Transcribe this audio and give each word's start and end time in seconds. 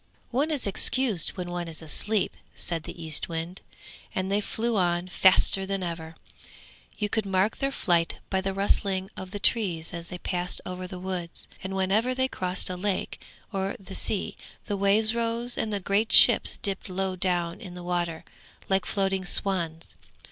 'One 0.31 0.49
is 0.49 0.65
excused 0.65 1.33
when 1.37 1.51
one 1.51 1.67
is 1.67 1.79
asleep!' 1.79 2.35
said 2.55 2.85
the 2.85 3.03
Eastwind, 3.03 3.61
and 4.15 4.31
they 4.31 4.41
flew 4.41 4.75
on 4.75 5.07
faster 5.09 5.63
than 5.63 5.83
ever. 5.83 6.15
You 6.97 7.07
could 7.07 7.27
mark 7.27 7.57
their 7.57 7.69
flight 7.71 8.17
by 8.31 8.41
the 8.41 8.51
rustling 8.55 9.11
of 9.15 9.29
the 9.29 9.37
trees 9.37 9.93
as 9.93 10.07
they 10.07 10.17
passed 10.17 10.59
over 10.65 10.87
the 10.87 10.97
woods; 10.97 11.47
and 11.63 11.75
whenever 11.75 12.15
they 12.15 12.27
crossed 12.27 12.67
a 12.71 12.75
lake, 12.77 13.23
or 13.53 13.75
the 13.79 13.93
sea, 13.93 14.35
the 14.65 14.75
waves 14.75 15.13
rose 15.13 15.55
and 15.55 15.71
the 15.71 15.79
great 15.79 16.11
ships 16.11 16.57
dipped 16.63 16.89
low 16.89 17.15
down 17.15 17.61
in 17.61 17.75
the 17.75 17.83
water, 17.83 18.25
like 18.69 18.87
floating 18.87 19.23
swans. 19.23 19.93